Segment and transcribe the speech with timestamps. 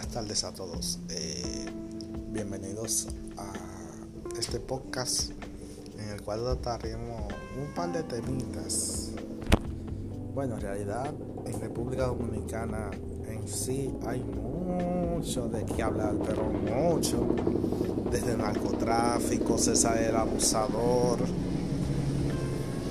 [0.00, 0.98] buenas tardes a todos.
[1.10, 1.66] Eh,
[2.30, 3.52] bienvenidos a
[4.38, 5.32] este podcast
[5.98, 7.30] en el cual trataremos
[7.60, 9.10] un par de temitas.
[10.34, 11.12] Bueno, en realidad
[11.44, 12.90] en República Dominicana
[13.28, 17.26] en sí hay mucho de qué hablar, pero mucho.
[18.10, 21.18] Desde narcotráfico, César el abusador.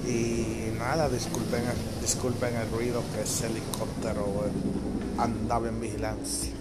[0.07, 1.63] Y nada, disculpen,
[2.03, 4.25] disculpen el ruido que es helicóptero
[5.17, 6.58] andaba en vigilancia.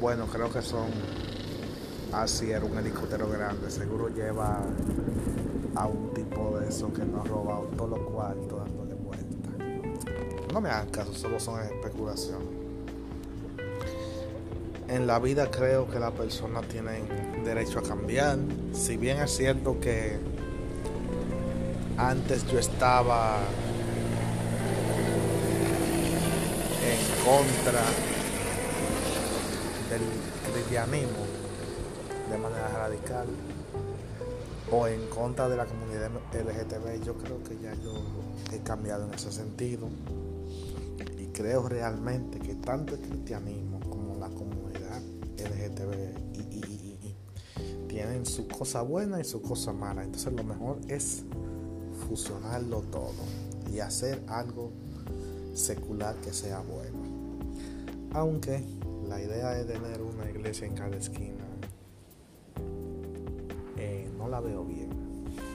[0.00, 0.86] Bueno, creo que son.
[2.12, 3.70] Así era un helicóptero grande.
[3.70, 4.62] Seguro lleva
[5.74, 9.50] a un tipo de eso que nos ha robado todos los cuartos dándole vuelta.
[10.52, 12.48] No me hagan caso, solo son especulaciones.
[14.88, 17.04] En la vida creo que las personas tienen
[17.44, 18.38] derecho a cambiar.
[18.72, 20.16] Si bien es cierto que
[21.98, 23.38] antes yo estaba
[26.84, 27.82] en contra
[29.98, 31.24] del cristianismo
[32.30, 33.26] de manera radical
[34.70, 37.94] o en contra de la comunidad LGTB, yo creo que ya yo
[38.52, 39.88] he cambiado en ese sentido
[41.18, 45.00] y creo realmente que tanto el cristianismo como la comunidad
[45.38, 46.28] LGTB
[47.88, 50.04] tienen su cosa buena y su cosa mala.
[50.04, 51.24] Entonces lo mejor es
[52.06, 53.24] fusionarlo todo
[53.72, 54.70] y hacer algo
[55.54, 56.98] secular que sea bueno.
[58.12, 58.62] Aunque
[59.08, 61.44] la idea de tener una iglesia en cada esquina
[63.76, 64.90] eh, no la veo bien.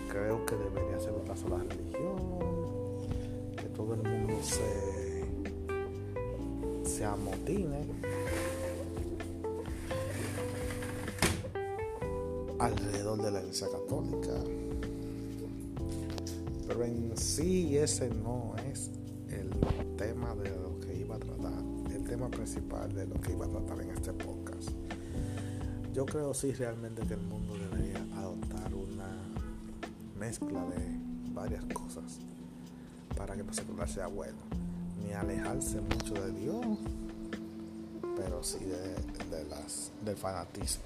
[0.10, 2.18] Creo que debería ser otra sola religión,
[3.56, 5.26] que todo el mundo se,
[6.84, 7.82] se amotine
[12.60, 14.34] alrededor de la iglesia católica.
[16.68, 18.90] Pero en sí ese no es
[23.06, 24.70] lo que iba a tratar en este podcast.
[25.94, 29.10] Yo creo sí realmente que el mundo debería adoptar una
[30.18, 31.00] mezcla de
[31.34, 32.20] varias cosas
[33.16, 34.40] para que no secular sea bueno,
[35.04, 36.66] ni alejarse mucho de Dios,
[38.16, 40.84] pero sí de las, del fanatismo.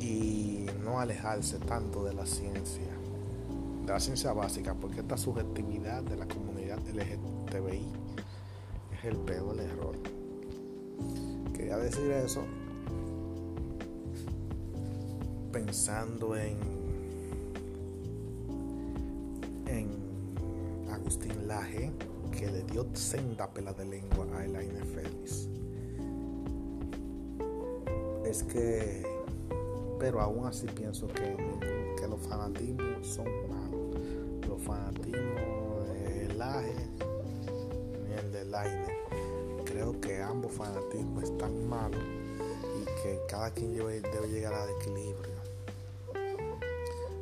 [0.00, 2.98] Y no alejarse tanto de la ciencia
[3.88, 8.07] de la ciencia básica, porque esta subjetividad de la comunidad LGTBI
[8.98, 9.94] es el peor error.
[11.54, 12.42] Quería decir eso
[15.52, 16.56] pensando en,
[19.66, 19.88] en
[20.90, 21.90] Agustín Laje,
[22.32, 25.48] que le dio senda pela de lengua a Elaine Félix.
[28.24, 29.02] Es que,
[29.98, 31.36] pero aún así pienso que,
[31.98, 33.26] que los fanatismos son
[34.46, 36.87] los fanatismos del Laje
[39.78, 45.36] Creo que ambos fanatismos están malos y que cada quien debe, llegar al equilibrio.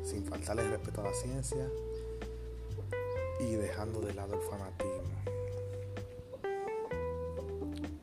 [0.03, 1.69] Sin faltarle respeto a la ciencia
[3.41, 5.19] y dejando de lado el fanatismo.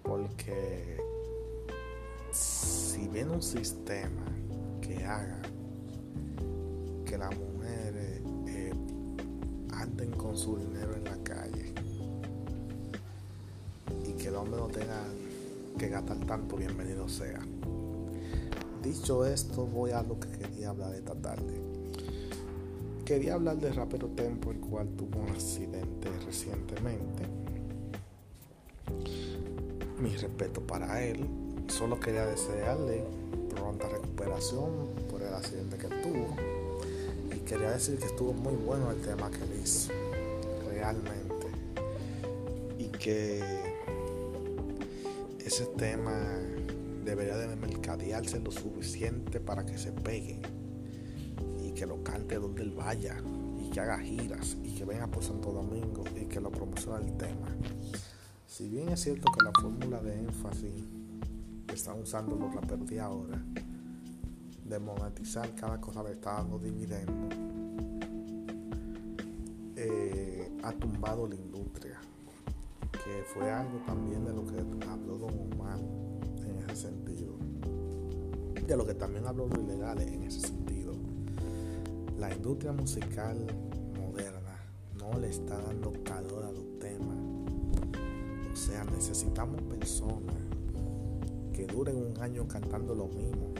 [0.04, 0.98] Porque
[2.30, 4.24] si viene un sistema
[4.80, 5.42] que haga
[7.04, 8.72] que la mujer eh,
[9.72, 11.03] anden con su dinero en
[14.74, 15.02] tenga
[15.78, 17.40] que gastar tanto, bienvenido sea.
[18.82, 21.60] Dicho esto, voy a lo que quería hablar esta tarde.
[23.06, 27.24] Quería hablar de Rapero Tempo, el cual tuvo un accidente recientemente.
[30.00, 31.26] Mi respeto para él.
[31.68, 33.04] Solo quería desearle
[33.54, 34.70] pronta recuperación
[35.08, 36.36] por el accidente que tuvo
[37.44, 39.92] quería decir que estuvo muy bueno el tema que él hizo,
[40.68, 41.46] realmente.
[42.78, 43.73] Y que
[45.44, 46.12] ese tema
[47.04, 50.40] debería de mercadearse lo suficiente para que se pegue
[51.62, 53.16] y que lo cante donde él vaya
[53.60, 57.16] y que haga giras y que venga por Santo Domingo y que lo promocione el
[57.18, 57.48] tema.
[58.46, 60.72] Si bien es cierto que la fórmula de énfasis
[61.66, 63.44] que están usando los raperos de ahora
[64.64, 67.36] de monetizar cada cosa que está dando dividendos,
[69.76, 72.00] eh, ha tumbado la industria,
[73.24, 75.78] fue algo también de lo que habló Don Omar
[76.46, 77.36] en ese sentido,
[78.66, 80.94] de lo que también habló los ilegales en ese sentido.
[82.18, 83.46] La industria musical
[83.98, 84.56] moderna
[84.98, 87.18] no le está dando calor a los temas,
[88.52, 90.36] o sea, necesitamos personas
[91.52, 93.52] que duren un año cantando lo mismo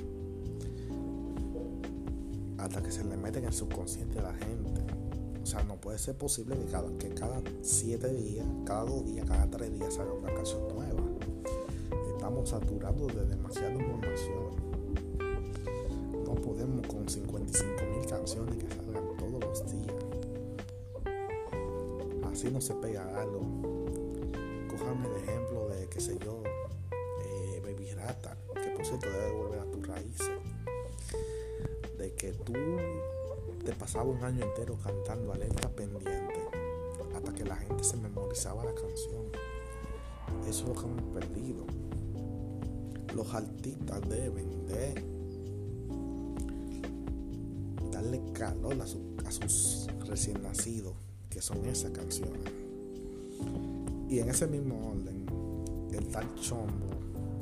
[2.58, 5.04] hasta que se le meten en el subconsciente a la gente
[5.44, 9.29] O sea, no puede ser posible que cada, que cada siete días, cada dos días,
[9.29, 11.02] cada tres días salga una canción nueva.
[12.14, 14.55] Estamos saturados de demasiada información.
[16.25, 19.94] No podemos con 55 mil canciones que salgan todos los días.
[22.32, 23.43] Así no se pega algo.
[24.70, 26.43] Cójame el ejemplo de, qué sé yo,
[27.23, 30.31] eh, Baby Rata, que por cierto debe volver a tus raíces.
[31.99, 32.55] De que tú
[33.64, 36.49] te pasaba un año entero cantando alerta pendiente
[37.14, 39.25] hasta que la gente se memorizaba la canción.
[40.46, 41.64] Eso es lo que hemos perdido.
[43.14, 44.94] Los artistas deben de
[47.90, 48.87] darle calor a,
[49.31, 50.94] sus recién nacidos,
[51.31, 52.52] que son esas canciones.
[54.08, 55.26] Y en ese mismo orden,
[55.93, 56.90] el tal Chombo,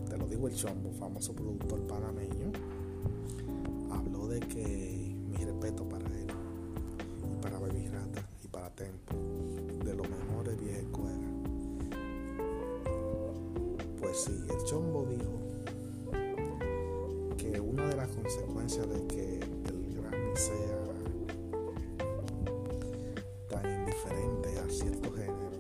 [0.09, 2.53] te lo digo el Chombo, famoso productor panameño,
[3.91, 6.02] habló de que mi respeto para
[14.25, 15.41] sí, el Chombo dijo
[17.37, 20.79] que una de las consecuencias de que el Grammy sea
[23.51, 25.51] tan indiferente a cierto género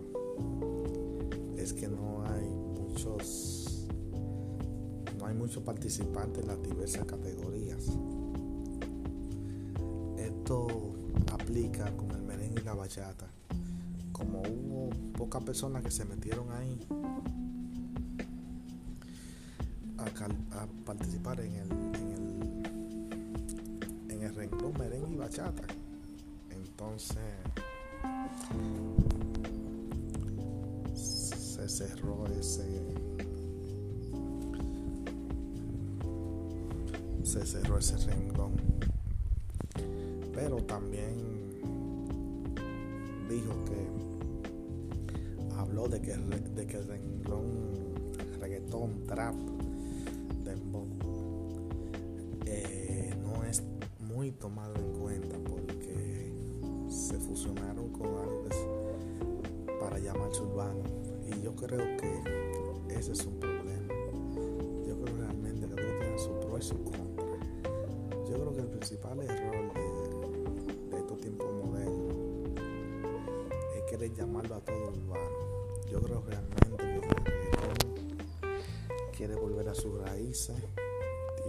[1.56, 3.88] es que no hay muchos
[5.18, 7.86] no hay muchos participantes en las diversas categorías.
[10.18, 10.68] Esto
[11.32, 13.26] aplica con el merengue y la bachata
[14.12, 16.78] como hubo pocas personas que se metieron ahí
[20.54, 22.12] a, participar en el, en
[24.06, 25.62] el, en el renglón merengue y bachata.
[26.50, 27.18] Entonces
[30.94, 32.82] se cerró ese
[37.22, 38.52] se cerró ese renglón
[40.34, 41.14] pero también
[43.28, 44.02] dijo que
[45.88, 47.94] de que, de que el renglón
[48.40, 49.34] reggaetón, trap,
[52.54, 53.62] eh, no es
[53.98, 56.32] muy tomado en cuenta porque
[56.88, 58.44] se fusionaron con algo
[59.80, 60.82] para llamarse urbano
[61.26, 62.22] y yo creo que
[62.94, 63.94] ese es un problema.
[64.86, 67.24] Yo creo realmente que todo tiene su pro y su contra.
[68.28, 72.14] Yo creo que el principal error de, de estos tiempos modernos
[73.76, 75.42] es querer llamarlo a todo urbano
[75.92, 77.00] yo creo realmente que
[79.14, 80.56] quiere volver a sus raíces,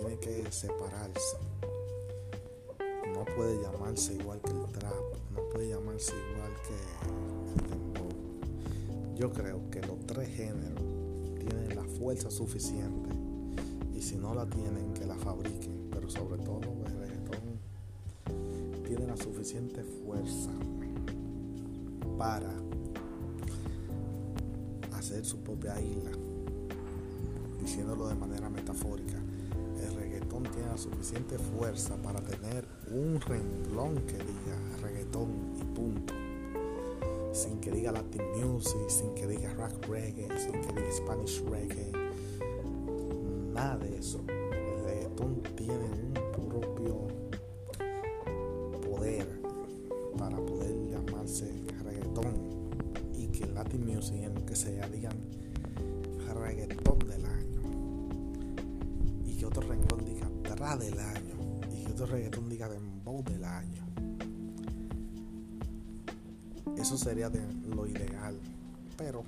[0.04, 1.38] tiene que separarse.
[3.14, 4.94] No puede llamarse igual que el trap,
[5.34, 6.76] no puede llamarse igual que
[7.50, 9.16] el dembow.
[9.16, 10.84] Yo creo que los tres géneros
[11.40, 13.10] tienen la fuerza suficiente
[13.96, 17.60] y si no la tienen, que la fabriquen, pero sobre todo el reggaetón
[18.86, 20.52] tiene la suficiente fuerza
[22.18, 22.52] para
[24.98, 26.12] hacer su propia isla,
[27.62, 29.23] diciéndolo de manera metafórica.
[30.52, 35.30] Tiene la suficiente fuerza para tener un renglón que diga reggaetón
[35.60, 36.14] y punto.
[37.32, 41.92] Sin que diga Latin music, sin que diga rock reggae, sin que diga Spanish reggae.
[43.54, 44.24] Nada de eso.
[44.28, 45.90] El reggaetón tiene
[46.38, 47.08] un propio
[48.82, 49.28] poder
[50.18, 51.52] para poder llamarse
[51.84, 52.70] reggaetón
[53.16, 55.18] y que Latin music en lo que sea digan
[56.34, 57.62] reggaetón del año
[59.26, 60.13] y que otro reggaetón diga
[60.64, 61.60] del año.
[61.72, 63.84] Y que otro reggaetón diga dembow del año
[66.78, 67.40] eso sería de
[67.76, 68.38] lo ideal
[68.98, 69.24] pero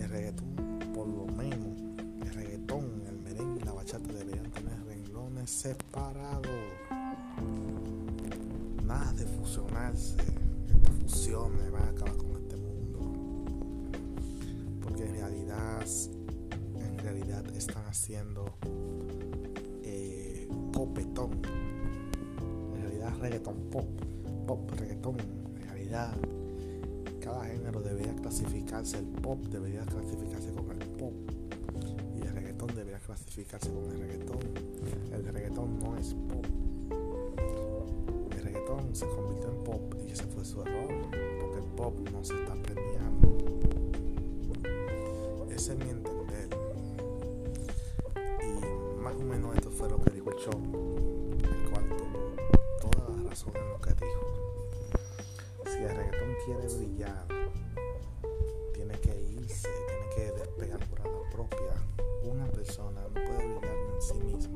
[0.00, 1.68] el reggaetón por lo menos
[2.22, 6.48] el reggaetón el merengue y la bachata deberían tener renglones separados.
[8.84, 10.16] Nada de fusionarse
[11.00, 12.98] fusiones van a acabar con este mundo.
[14.82, 15.86] Porque en realidad,
[16.76, 18.56] en realidad están haciendo
[23.24, 23.86] Reggaeton pop,
[24.46, 25.16] pop, reggaeton.
[25.56, 26.14] En realidad
[27.20, 31.14] cada género debería clasificarse, el pop debería clasificarse con el pop
[32.14, 34.38] y el reggaetón debería clasificarse con el reggaetón.
[35.10, 36.46] El reggaetón no es pop.
[38.30, 41.34] El reggaetón se convirtió en pop y ese fue su error
[41.76, 43.36] pop no se está premiando.
[45.50, 46.48] Ese es mi entender.
[48.42, 50.93] Y más o menos esto fue lo que dijo el show,
[55.66, 57.26] Si el reggaetón quiere brillar,
[58.74, 61.74] tiene que irse, tiene que despegar por la propia.
[62.22, 64.54] Una persona no puede brillar en sí mismo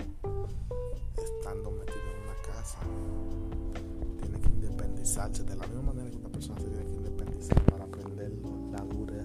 [1.17, 2.79] estando metido en una casa.
[4.23, 7.85] Tiene que independizarse de la misma manera que una persona se tiene que independizar para
[7.85, 9.25] aprender lo, la dura,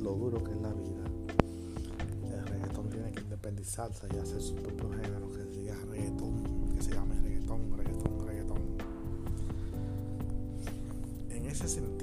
[0.00, 1.04] lo duro que es la vida.
[2.32, 6.90] El reggaetón tiene que independizarse y hacer su propio género que diga reggaetón, que se
[6.92, 7.91] llame reggaetón, reggaetón.
[11.52, 12.01] Ese sentido,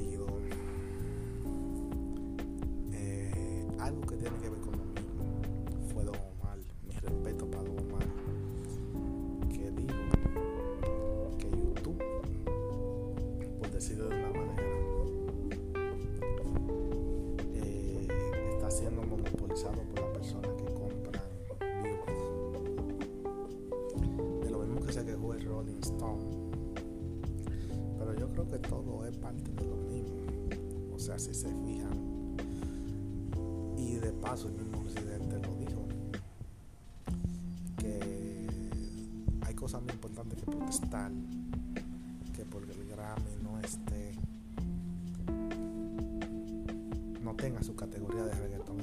[31.20, 32.38] si se fijan.
[33.78, 35.88] Y de paso el mismo presidente lo dijo.
[37.78, 38.48] Que
[39.46, 41.12] hay cosas muy importantes que protestar.
[42.34, 44.16] Que porque el Grammy no esté
[47.24, 48.79] no tenga su categoría de reggaetón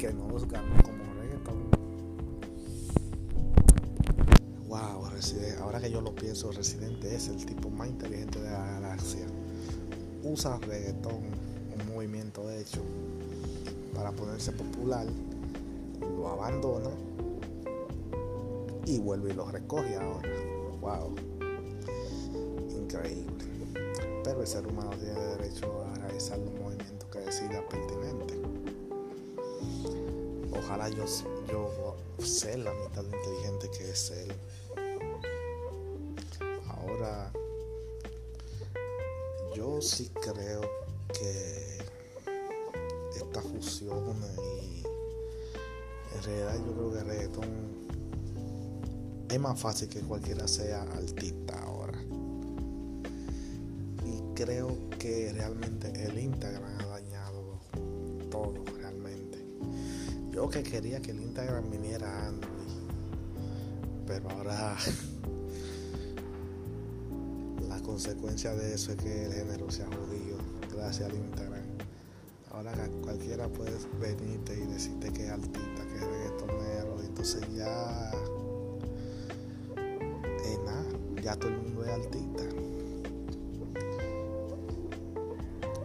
[0.00, 1.70] que no ganó como reggaetón.
[4.66, 5.04] Wow,
[5.60, 9.26] ahora que yo lo pienso, Residente es el tipo más inteligente de la galaxia.
[10.22, 12.80] Usa reggaetón, un movimiento hecho
[13.94, 15.06] para ponerse popular,
[16.00, 16.88] lo abandona
[18.86, 20.30] y vuelve y lo recoge ahora.
[20.80, 21.14] Wow,
[22.70, 23.44] increíble.
[24.24, 28.59] Pero el ser humano tiene derecho a realizar los movimientos que decida pertinente.
[30.62, 31.04] Ojalá yo,
[31.50, 34.32] yo sea la mitad de inteligente que es él.
[36.68, 37.32] Ahora,
[39.54, 40.60] yo sí creo
[41.14, 41.78] que
[43.16, 44.82] esta fusión y
[46.14, 47.80] en realidad yo creo que reggaetón
[49.30, 51.98] es más fácil que cualquiera sea artista ahora.
[54.04, 56.69] Y creo que realmente el Instagram
[60.50, 62.50] que quería que el Instagram viniera Android,
[64.04, 64.76] pero ahora
[67.68, 70.38] la consecuencia de eso es que el género se ha jodido
[70.74, 71.62] gracias al Instagram.
[72.50, 78.10] Ahora cualquiera puede venirte y decirte que es artista, que es reggaetonero, entonces ya
[80.44, 80.84] es nada,
[81.22, 82.42] ya todo el mundo es artista.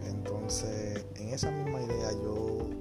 [0.08, 2.75] Entonces, en esa misma idea yo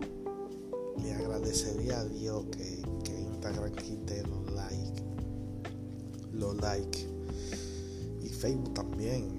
[1.45, 5.03] agradecería a Dios que, que Instagram quite los likes,
[6.33, 7.07] los likes.
[8.23, 9.37] Y Facebook también.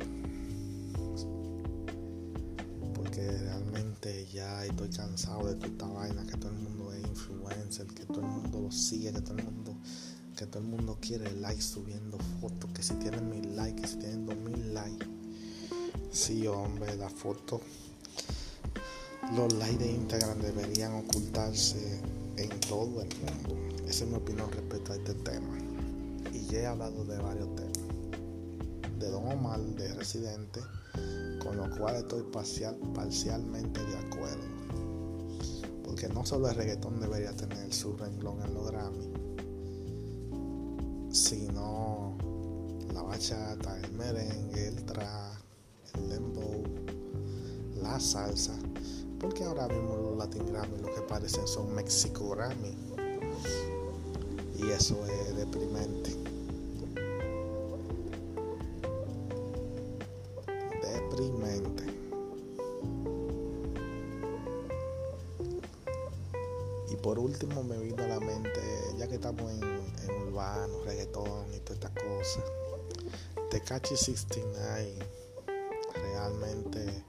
[2.94, 7.86] Porque realmente ya estoy cansado de toda esta vaina que todo el mundo es influencer
[7.88, 9.76] que todo el mundo lo sigue que todo el mundo
[10.36, 13.96] que todo el mundo quiere likes subiendo fotos que si tienen mil likes que si
[13.96, 15.06] tienen dos mil likes.
[16.12, 17.60] Sí hombre la foto
[19.34, 22.00] los likes de Instagram deberían ocultarse
[22.36, 25.58] en todo el mundo esa es mi opinión respecto a este tema
[26.32, 27.76] y ya he hablado de varios temas
[28.98, 30.60] de Don Omar, de Residente,
[31.42, 34.44] con lo cual estoy parcial, parcialmente de acuerdo.
[35.84, 39.12] Porque no solo el reggaetón debería tener su renglón en los Grammy,
[41.10, 42.16] sino
[42.92, 45.34] la bachata, el merengue, el trap,
[45.94, 46.62] el dembow,
[47.82, 48.54] la salsa.
[49.20, 52.76] Porque ahora mismo los Latin Grammy lo que parecen son Mexico Grammy.
[54.58, 56.16] Y eso es deprimente.
[61.16, 61.84] deprimente.
[66.90, 68.60] Y por último me vino a la mente,
[68.96, 72.44] ya que estamos en, en urbano, reggaetón y todas estas cosas,
[73.50, 74.98] Tecachi 69,
[75.94, 77.04] realmente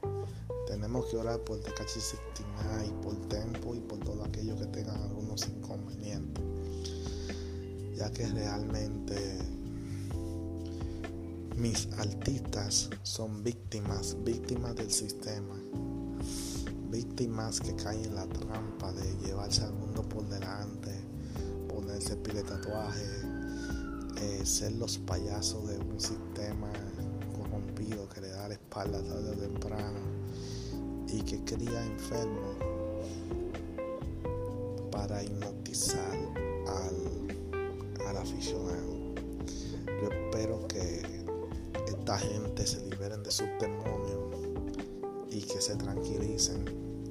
[0.78, 5.48] tenemos que orar por Tecachi 69, por Tempo y por todo aquello que tengan algunos
[5.48, 6.44] inconvenientes,
[7.96, 9.40] ya que realmente
[11.56, 15.56] mis artistas son víctimas, víctimas del sistema,
[16.92, 20.92] víctimas que caen en la trampa de llevarse al mundo por delante,
[21.68, 23.04] ponerse pile tatuaje,
[24.22, 26.72] eh, ser los payasos de un sistema
[27.36, 29.47] corrompido que le da la espalda temprano y
[31.28, 32.56] que cría enfermos
[34.90, 36.18] para hipnotizar
[36.66, 39.14] al, al aficionado.
[40.02, 41.02] Yo espero que
[41.86, 44.36] esta gente se liberen de sus demonios
[45.30, 46.64] y que se tranquilicen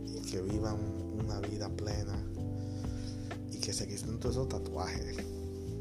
[0.07, 0.79] y que vivan
[1.21, 2.19] una vida plena
[3.53, 5.15] y que se quiten todos esos tatuajes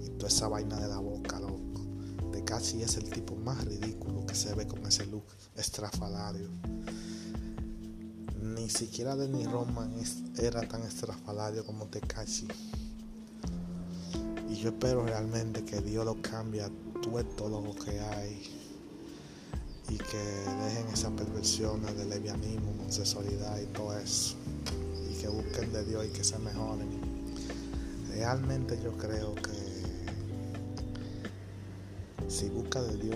[0.03, 1.85] y toda esa vaina de la boca, loco.
[2.33, 5.23] De casi es el tipo más ridículo que se ve con ese look
[5.55, 6.49] estrafalario.
[8.65, 9.93] Ni siquiera Denny Roman
[10.39, 12.47] era tan estrafalario como Tekashi.
[14.49, 16.71] Y yo espero realmente que Dios lo cambie a
[17.37, 18.41] todo lo que hay
[19.87, 24.35] y que dejen esa perversión de levianismo, homosexualidad y todo eso.
[25.11, 26.89] Y que busquen de Dios y que se mejoren.
[28.09, 29.75] Realmente yo creo que
[32.27, 33.15] si busca de Dios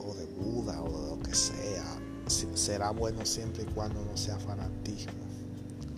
[0.00, 4.38] o, de Buda o de lo que sea, será bueno siempre y cuando no sea
[4.38, 5.12] fanatismo.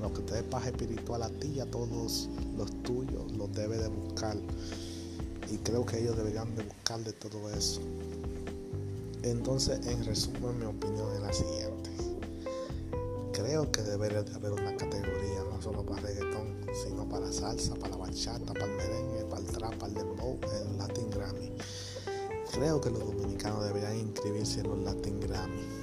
[0.01, 3.89] Lo que te dé espiritual a ti y a todos los tuyos, los debe de
[3.89, 4.37] buscar.
[5.51, 7.81] Y creo que ellos deberían de buscar de todo eso.
[9.23, 11.91] Entonces, en resumen, mi opinión es la siguiente.
[13.33, 17.97] Creo que debería de haber una categoría, no solo para reggaetón, sino para salsa, para
[17.97, 21.53] bachata, para el merengue, para el trap, para el dembow, el Latin Grammy.
[22.53, 25.80] Creo que los dominicanos deberían inscribirse en los Latin Grammy.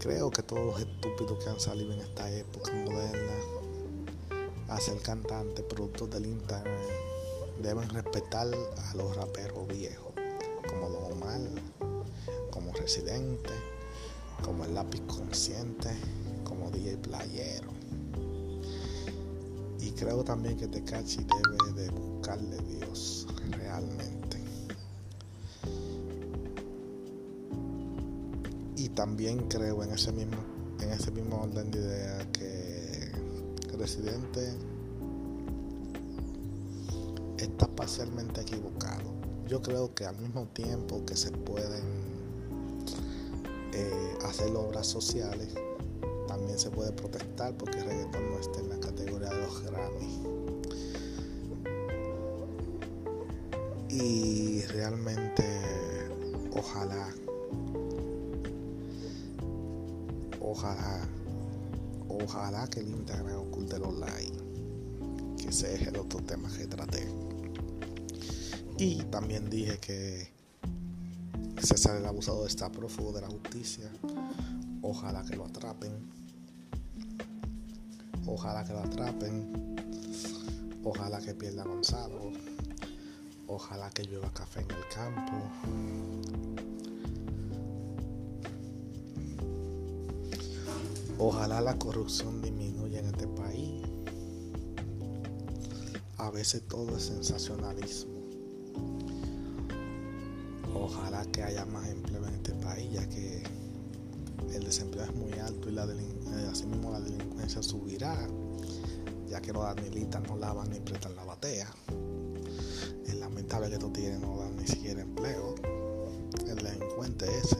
[0.00, 3.34] Creo que todos los estúpidos que han salido en esta época moderna
[4.68, 6.88] a ser cantantes, productos del internet,
[7.62, 10.14] deben respetar a los raperos viejos,
[10.66, 11.40] como Don Omar,
[12.50, 13.50] como Residente,
[14.42, 15.90] como el lápiz consciente,
[16.44, 17.68] como DJ Playero.
[19.80, 24.29] Y creo también que Tecachi debe de buscarle Dios realmente.
[29.00, 30.36] También creo en ese mismo,
[30.78, 33.10] en ese mismo orden de idea que
[33.78, 34.52] Residente
[37.38, 39.14] está parcialmente equivocado.
[39.48, 41.82] Yo creo que al mismo tiempo que se pueden
[43.72, 45.48] eh, hacer obras sociales,
[46.28, 50.22] también se puede protestar porque el reggaetón no está en la categoría de los Grammy.
[53.88, 55.42] Y realmente,
[56.52, 57.08] ojalá,
[60.50, 61.08] ojalá,
[62.08, 64.38] ojalá que el Instagram oculte los likes,
[65.38, 67.08] que ese es el otro tema que traté.
[68.78, 70.32] Y también dije que
[71.62, 73.90] César el abusador está prófugo de la justicia.
[74.82, 75.92] Ojalá que lo atrapen.
[78.26, 79.76] Ojalá que lo atrapen.
[80.82, 82.32] Ojalá que pierda Gonzalo.
[83.46, 86.69] Ojalá que llueva café en el campo.
[91.20, 93.86] Ojalá la corrupción disminuya en este país.
[96.16, 98.20] A veces todo es sensacionalismo
[100.74, 103.42] ojalá que haya más empleo en este país, ya que
[104.54, 108.16] el desempleo es muy alto y la eh, asimismo la delincuencia subirá,
[109.28, 111.70] ya que los admilitas no lavan ni prestan la batea.
[113.06, 115.54] Es lamentable que estos tigres no dan ni siquiera empleo.
[116.46, 117.58] El delincuente ese,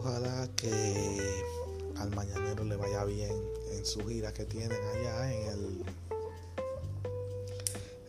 [0.00, 1.44] ojalá que
[1.96, 3.32] al mañanero le vaya bien
[3.72, 5.84] en su gira que tienen allá en el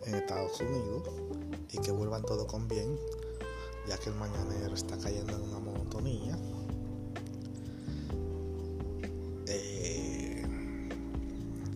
[0.05, 1.03] en Estados Unidos
[1.69, 2.97] y que vuelvan todo con bien,
[3.87, 6.37] ya que el mañanero está cayendo en una monotonía.
[9.47, 10.43] Eh,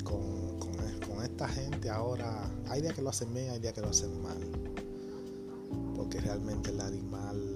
[0.04, 3.90] con, con, esta gente ahora hay días que lo hacen bien, hay días que lo
[3.90, 4.40] hacen mal,
[5.96, 7.55] porque realmente el animal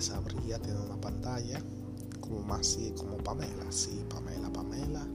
[0.00, 1.62] media desabría, tiene una pantalla
[2.20, 5.06] como más así, como Pamela, sí, Pamela, Pamela.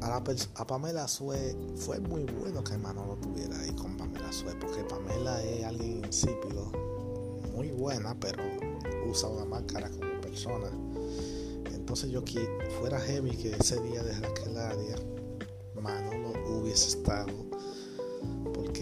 [0.00, 0.22] A,
[0.54, 5.42] a Pamela Sue fue muy bueno que Manolo tuviera ahí con Pamela Sue, porque Pamela
[5.42, 6.70] es alguien insípido,
[7.52, 8.42] muy buena, pero
[9.08, 10.70] usa una máscara como persona.
[11.74, 12.48] Entonces yo que
[12.80, 14.96] fuera heavy que ese día de Raquelaria
[15.74, 17.46] Manolo hubiese estado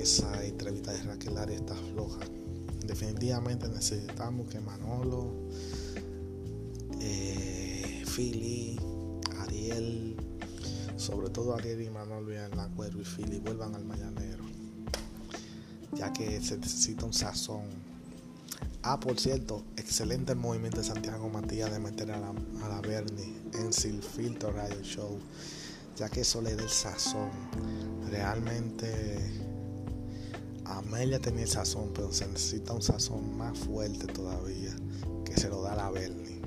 [0.05, 2.21] esa entrevista de Raquel Ari está floja.
[2.95, 5.49] Definitivamente necesitamos que Manolo,
[7.01, 8.79] eh, Philly,
[9.41, 10.15] Ariel,
[10.97, 14.45] sobre todo Ariel y Manolo y Acuerdo y Philly vuelvan al mañanero,
[15.93, 17.65] ya que se necesita un sazón.
[18.85, 23.35] Ah, por cierto, excelente movimiento de Santiago Matías de meter a la, a la Bernie
[23.55, 25.19] en Sin Filtro Radio Show,
[25.97, 27.31] ya que eso le da el sazón.
[28.09, 29.44] Realmente
[30.65, 34.75] Amelia tenía sazón, pero se necesita un sazón más fuerte todavía,
[35.25, 36.41] que se lo da la Bernie.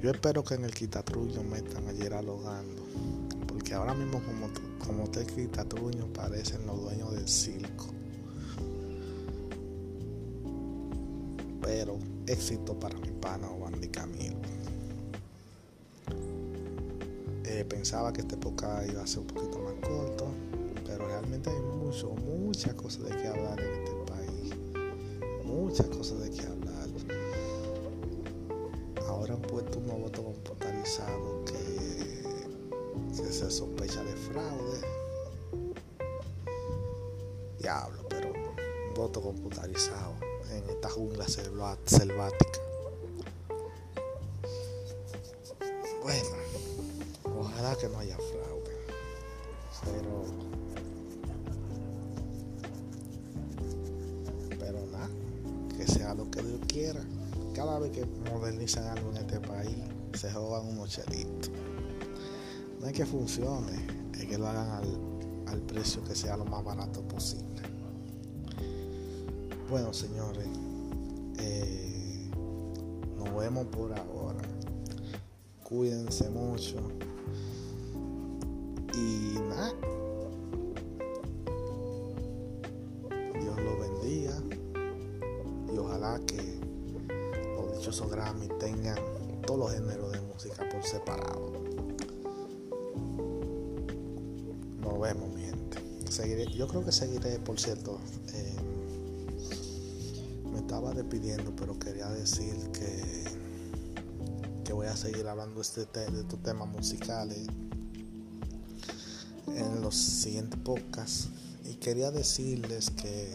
[0.00, 2.82] Yo espero que en el Quitatruño metan a Gerald Logando,
[3.48, 7.86] porque ahora mismo como, como el Quitatruño parecen los dueños del circo.
[11.62, 14.36] Pero éxito para mi pana Wandy Camilo.
[17.44, 20.26] Eh, pensaba que esta época iba a ser un poquito más corto,
[21.14, 24.52] realmente hay mucho, muchas cosas de que hablar en este país.
[25.44, 26.88] Muchas cosas de que hablar.
[29.06, 30.34] Ahora han puesto un nuevo voto
[31.44, 32.24] que,
[33.32, 34.80] se sospecha de fraude.
[37.58, 38.32] Diablo, pero
[38.96, 40.14] voto computarizado
[40.50, 42.73] en esta jungla selvática.
[59.26, 59.76] Este país,
[60.14, 61.50] se roban unos chelitos.
[62.80, 64.98] No es que funcione, es que lo hagan al,
[65.46, 67.62] al precio que sea lo más barato posible.
[69.70, 70.46] Bueno, señores,
[71.38, 72.30] eh,
[73.16, 74.42] nos vemos por ahora.
[75.62, 76.76] Cuídense mucho.
[78.94, 79.72] Y nada.
[83.40, 84.34] Dios los bendiga.
[85.72, 86.60] Y ojalá que
[87.56, 88.98] los dichosos Grammy tengan
[90.48, 91.52] por separado.
[94.80, 95.78] Nos vemos, mi gente.
[96.10, 97.98] Seguiré, yo creo que seguiré, por cierto.
[98.32, 98.56] Eh,
[100.52, 103.24] me estaba despidiendo, pero quería decir que,
[104.64, 107.46] que voy a seguir hablando este de estos temas musicales
[109.48, 111.28] en los siguientes podcasts.
[111.64, 113.32] Y quería decirles que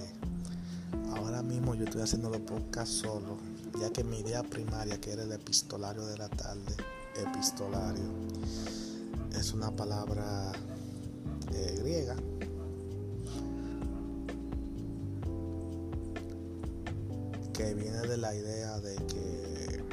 [1.15, 3.37] ahora mismo yo estoy haciendo los podcasts solo,
[3.79, 6.75] ya que mi idea primaria, que era el epistolario de la tarde,
[7.15, 8.09] epistolario,
[9.37, 10.51] es una palabra
[11.53, 12.15] eh, griega
[17.53, 19.83] que viene de la idea de que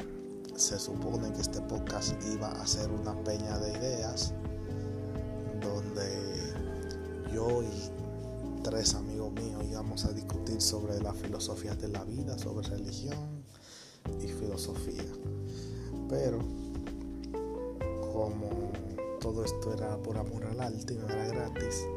[0.55, 4.33] se supone que este podcast iba a ser una peña de ideas
[5.61, 6.37] donde
[7.33, 12.67] yo y tres amigos míos íbamos a discutir sobre las filosofías de la vida, sobre
[12.67, 13.43] religión
[14.21, 15.03] y filosofía.
[16.09, 16.39] Pero
[18.17, 18.49] como
[19.21, 21.87] todo esto era por amor al arte y no era gratis,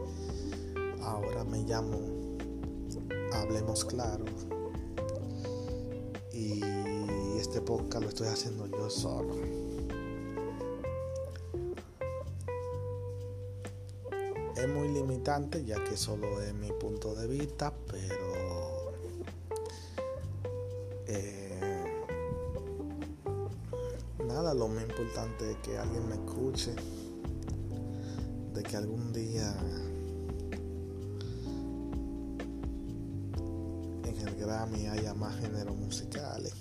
[1.01, 2.37] ahora me llamo
[3.33, 4.27] Hablemos Claro
[6.31, 6.61] y
[7.39, 9.35] este podcast lo estoy haciendo yo solo.
[14.57, 18.30] Es muy limitante ya que solo es mi punto de vista, pero
[25.16, 26.75] es que alguien me escuche,
[28.55, 29.55] de que algún día
[34.05, 36.53] en el Grammy haya más géneros musicales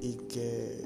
[0.00, 0.82] y que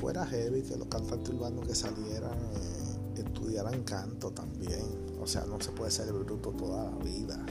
[0.00, 5.16] fuera heavy que los cantantes urbanos que salieran eh, estudiaran canto también.
[5.20, 7.44] O sea no se puede ser bruto toda la vida.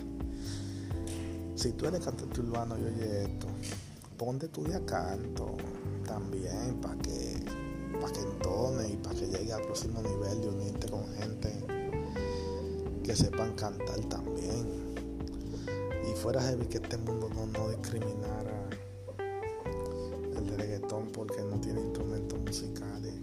[1.56, 3.47] Si tú eres cantante urbano y oye esto
[4.17, 5.56] ponte a estudiar canto
[6.06, 7.37] también para que
[7.99, 11.53] para que entone y para que llegue al próximo nivel de unirte con gente
[13.03, 14.88] que sepan cantar también
[16.10, 18.69] y fuera heavy que este mundo no, no discriminara
[20.36, 23.13] el reggaetón porque no tiene instrumentos musicales.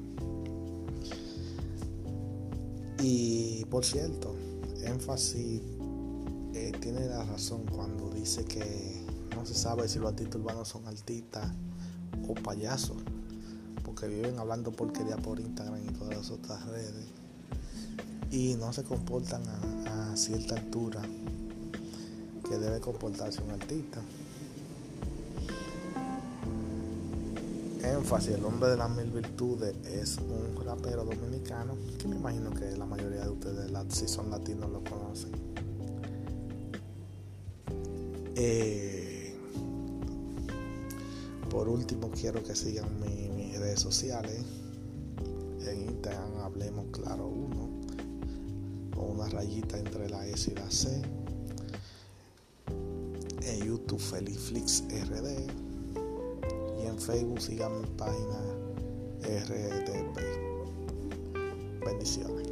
[3.01, 4.35] Y por cierto,
[4.83, 5.61] énfasis
[6.55, 10.87] eh, tiene la razón cuando dice que no se sabe si los artistas urbanos son
[10.87, 11.53] artistas
[12.29, 12.97] o payasos,
[13.95, 17.07] porque viven hablando porquería por Instagram y todas las otras redes
[18.33, 19.43] y no se comportan
[19.87, 21.01] a, a cierta altura
[22.49, 24.01] que debe comportarse un artista.
[27.85, 32.77] Énfasis, el hombre de las mil virtudes es un rapero dominicano que me imagino que
[32.77, 35.31] la mayoría de ustedes, si son latinos, lo conocen.
[38.35, 39.04] Eh,
[41.65, 44.45] por último, quiero que sigan mis redes sociales.
[45.67, 47.81] En Instagram hablemos claro uno,
[48.95, 51.01] con una rayita entre la S y la C
[53.41, 55.47] en YouTube Feliflix RD
[56.83, 58.41] y en Facebook sigan mi página
[59.23, 60.19] RDP.
[61.83, 62.44] Bendiciones.